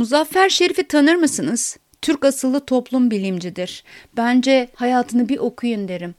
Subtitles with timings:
[0.00, 1.76] Muzaffer Şerif'i tanır mısınız?
[2.02, 3.84] Türk asıllı toplum bilimcidir.
[4.16, 6.14] Bence hayatını bir okuyun derim.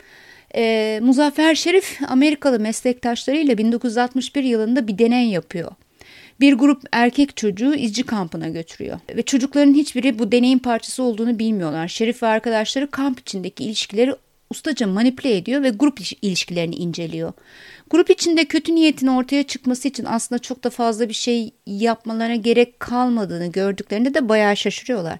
[0.55, 5.71] E, Muzaffer Şerif Amerikalı meslektaşlarıyla 1961 yılında bir deney yapıyor.
[6.39, 8.99] Bir grup erkek çocuğu izci kampına götürüyor.
[9.15, 11.87] Ve çocukların hiçbiri bu deneyin parçası olduğunu bilmiyorlar.
[11.87, 14.13] Şerif ve arkadaşları kamp içindeki ilişkileri
[14.51, 17.33] ustaca manipüle ediyor ve grup ilişkilerini inceliyor.
[17.89, 22.79] Grup içinde kötü niyetin ortaya çıkması için aslında çok da fazla bir şey yapmalarına gerek
[22.79, 25.19] kalmadığını gördüklerinde de bayağı şaşırıyorlar.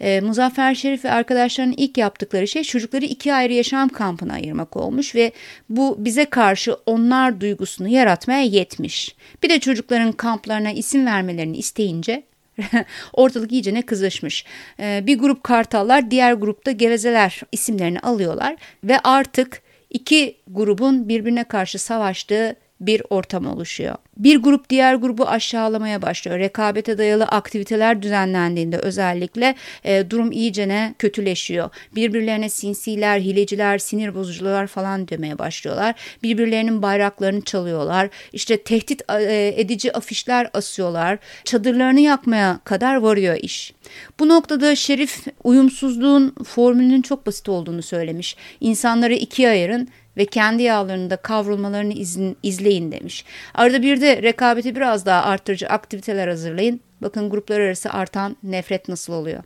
[0.00, 5.14] E, Muzaffer Şerif ve arkadaşlarının ilk yaptıkları şey çocukları iki ayrı yaşam kampına ayırmak olmuş
[5.14, 5.32] ve
[5.68, 9.16] bu bize karşı onlar duygusunu yaratmaya yetmiş.
[9.42, 12.22] Bir de çocukların kamplarına isim vermelerini isteyince
[13.12, 14.44] ortalık iyice ne kızışmış.
[14.80, 21.78] Ee, bir grup kartallar diğer grupta gevezeler isimlerini alıyorlar ve artık iki grubun birbirine karşı
[21.78, 23.94] savaştığı bir ortam oluşuyor.
[24.16, 26.38] Bir grup diğer grubu aşağılamaya başlıyor.
[26.38, 31.70] Rekabete dayalı aktiviteler düzenlendiğinde özellikle e, durum iyicene kötüleşiyor.
[31.94, 35.94] Birbirlerine sinsiler, hileciler, sinir bozucular falan demeye başlıyorlar.
[36.22, 38.08] Birbirlerinin bayraklarını çalıyorlar.
[38.32, 41.18] İşte tehdit e, edici afişler asıyorlar.
[41.44, 43.74] Çadırlarını yakmaya kadar varıyor iş.
[44.20, 48.36] Bu noktada Şerif uyumsuzluğun formülünün çok basit olduğunu söylemiş.
[48.60, 53.24] İnsanları ikiye ayırın ve kendi yağlarında kavrulmalarını izin, izleyin demiş.
[53.54, 56.80] Arada bir de rekabeti biraz daha arttırıcı aktiviteler hazırlayın.
[57.02, 59.42] Bakın gruplar arası artan nefret nasıl oluyor.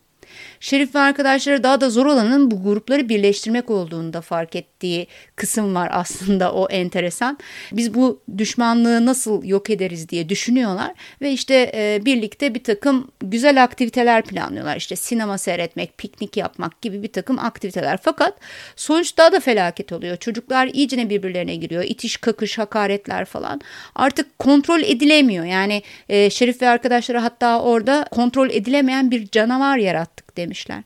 [0.61, 5.75] Şerif ve arkadaşları daha da zor olanın bu grupları birleştirmek olduğunu da fark ettiği kısım
[5.75, 7.39] var aslında o enteresan.
[7.73, 13.63] Biz bu düşmanlığı nasıl yok ederiz diye düşünüyorlar ve işte e, birlikte bir takım güzel
[13.63, 14.77] aktiviteler planlıyorlar.
[14.77, 17.99] İşte sinema seyretmek, piknik yapmak gibi bir takım aktiviteler.
[18.03, 18.39] Fakat
[18.77, 20.17] sonuç daha da felaket oluyor.
[20.17, 21.85] Çocuklar iyicene birbirlerine giriyor.
[21.85, 23.61] İtiş, kakış, hakaretler falan.
[23.95, 25.45] Artık kontrol edilemiyor.
[25.45, 29.79] Yani e, Şerif ve arkadaşları hatta orada kontrol edilemeyen bir canavar
[30.17, 30.83] yarattık demişler.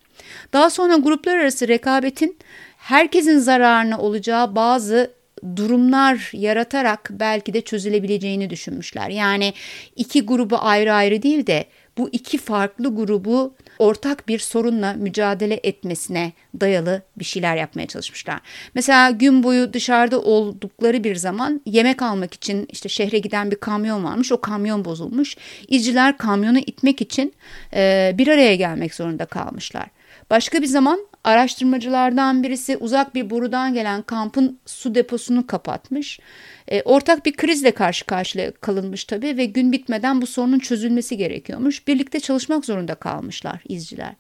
[0.53, 2.39] Daha sonra gruplar arası rekabetin
[2.79, 5.11] herkesin zararına olacağı bazı
[5.57, 9.11] durumlar yaratarak belki de çözülebileceğini düşünmüşler.
[9.11, 9.55] Yani
[9.97, 11.65] iki grubu ayrı ayrı değil de
[11.99, 18.41] bu iki farklı grubu ortak bir sorunla mücadele etmesine dayalı bir şeyler yapmaya çalışmışlar.
[18.75, 24.05] Mesela gün boyu dışarıda oldukları bir zaman yemek almak için işte şehre giden bir kamyon
[24.05, 24.33] varmış.
[24.33, 25.37] O kamyon bozulmuş.
[25.69, 27.35] İzciler kamyonu itmek için
[27.75, 29.87] e, bir araya gelmek zorunda kalmışlar.
[30.31, 36.21] Başka bir zaman araştırmacılardan birisi uzak bir borudan gelen kampın su deposunu kapatmış.
[36.69, 41.89] E, ortak bir krizle karşı karşıya kalınmış tabii ve gün bitmeden bu sorunun çözülmesi gerekiyormuş.
[41.89, 44.15] Birlikte çalışmak zorunda kalmışlar izciler.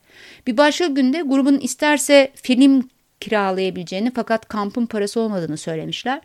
[0.47, 2.88] Bir başka günde grubun isterse film
[3.21, 6.21] kiralayabileceğini fakat kampın parası olmadığını söylemişler.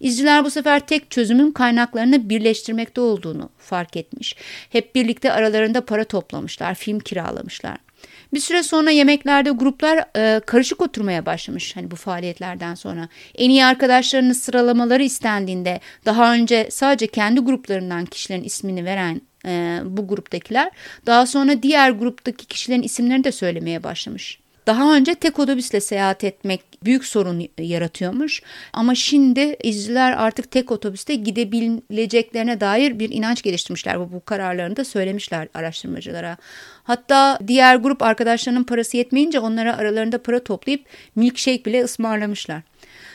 [0.00, 4.36] İzciler bu sefer tek çözümün kaynaklarını birleştirmekte olduğunu fark etmiş.
[4.70, 7.87] Hep birlikte aralarında para toplamışlar, film kiralamışlar.
[8.34, 13.08] Bir süre sonra yemeklerde gruplar e, karışık oturmaya başlamış hani bu faaliyetlerden sonra.
[13.34, 20.08] En iyi arkadaşlarını sıralamaları istendiğinde daha önce sadece kendi gruplarından kişilerin ismini veren e, bu
[20.08, 20.70] gruptakiler
[21.06, 24.38] daha sonra diğer gruptaki kişilerin isimlerini de söylemeye başlamış.
[24.68, 28.42] Daha önce tek otobüsle seyahat etmek büyük sorun yaratıyormuş.
[28.72, 34.00] Ama şimdi izciler artık tek otobüste gidebileceklerine dair bir inanç geliştirmişler.
[34.00, 36.36] Bu, bu kararlarını da söylemişler araştırmacılara.
[36.82, 40.86] Hatta diğer grup arkadaşlarının parası yetmeyince onlara aralarında para toplayıp
[41.16, 42.62] milkshake bile ısmarlamışlar.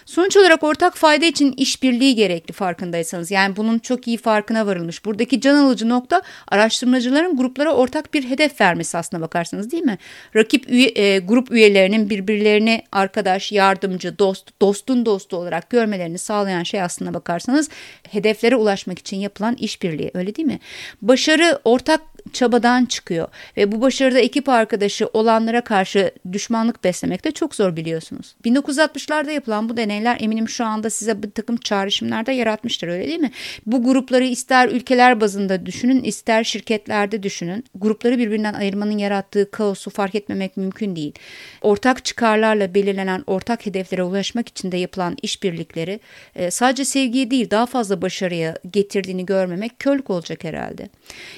[0.05, 3.31] Sonuç olarak ortak fayda için işbirliği gerekli farkındaysanız.
[3.31, 5.05] Yani bunun çok iyi farkına varılmış.
[5.05, 9.97] Buradaki can alıcı nokta araştırmacıların gruplara ortak bir hedef vermesi aslına bakarsanız değil mi?
[10.35, 16.81] Rakip üye, e, grup üyelerinin birbirlerini arkadaş, yardımcı, dost, dostun dostu olarak görmelerini sağlayan şey
[16.81, 17.69] aslına bakarsanız
[18.09, 20.59] hedeflere ulaşmak için yapılan işbirliği öyle değil mi?
[21.01, 27.55] Başarı ortak çabadan çıkıyor ve bu başarıda ekip arkadaşı olanlara karşı düşmanlık beslemek de çok
[27.55, 28.35] zor biliyorsunuz.
[28.45, 33.19] 1960'larda yapılan bu deneyler eminim şu anda size bir takım çağrışımlar da yaratmıştır öyle değil
[33.19, 33.31] mi?
[33.65, 37.65] Bu grupları ister ülkeler bazında düşünün ister şirketlerde düşünün.
[37.75, 41.13] Grupları birbirinden ayırmanın yarattığı kaosu fark etmemek mümkün değil.
[41.61, 45.99] Ortak çıkarlarla belirlenen ortak hedeflere ulaşmak için de yapılan işbirlikleri
[46.35, 50.89] e, sadece sevgiyi değil daha fazla başarıya getirdiğini görmemek körlük olacak herhalde.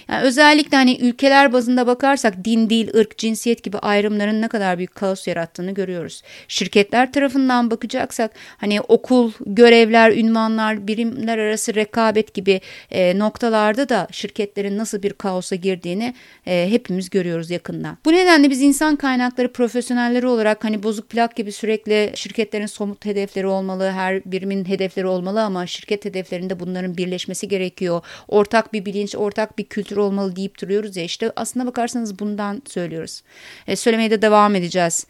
[0.09, 4.95] Yani özellikle hani ülkeler bazında bakarsak din, dil, ırk, cinsiyet gibi ayrımların ne kadar büyük
[4.95, 6.21] kaos yarattığını görüyoruz.
[6.47, 12.61] Şirketler tarafından bakacaksak hani okul, görevler, ünvanlar, birimler arası rekabet gibi
[12.91, 16.13] e, noktalarda da şirketlerin nasıl bir kaosa girdiğini
[16.47, 17.97] e, hepimiz görüyoruz yakından.
[18.05, 23.47] Bu nedenle biz insan kaynakları profesyonelleri olarak hani bozuk plak gibi sürekli şirketlerin somut hedefleri
[23.47, 28.01] olmalı, her birimin hedefleri olmalı ama şirket hedeflerinde bunların birleşmesi gerekiyor.
[28.27, 33.23] Ortak bir bilinç, ortak bir kültür olmalı deyip oturuyoruz ya işte aslında bakarsanız bundan söylüyoruz.
[33.67, 35.07] E, söylemeye de devam edeceğiz.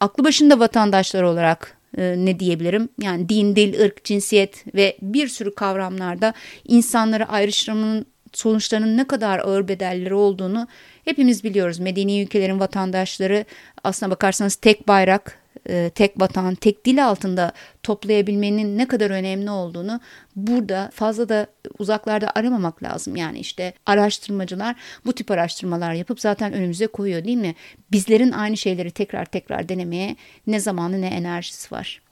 [0.00, 2.88] Aklı başında vatandaşlar olarak e, ne diyebilirim?
[3.00, 6.34] Yani din, dil, ırk, cinsiyet ve bir sürü kavramlarda
[6.64, 10.68] insanları ayrıştırmanın sonuçlarının ne kadar ağır bedelleri olduğunu
[11.04, 11.78] hepimiz biliyoruz.
[11.78, 13.44] Medeni ülkelerin vatandaşları
[13.84, 15.38] aslına bakarsanız tek bayrak,
[15.68, 17.52] e, tek vatan, tek dil altında
[17.82, 20.00] toplayabilmenin ne kadar önemli olduğunu
[20.36, 21.46] burada fazla da
[21.78, 23.16] uzaklarda aramamak lazım.
[23.16, 24.76] Yani işte araştırmacılar
[25.06, 27.54] bu tip araştırmalar yapıp zaten önümüze koyuyor değil mi?
[27.92, 30.16] Bizlerin aynı şeyleri tekrar tekrar denemeye
[30.46, 32.02] ne zamanı ne enerjisi var.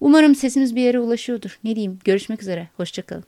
[0.00, 1.58] Umarım sesimiz bir yere ulaşıyordur.
[1.64, 1.98] Ne diyeyim?
[2.04, 2.68] Görüşmek üzere.
[2.76, 3.24] Hoşçakalın.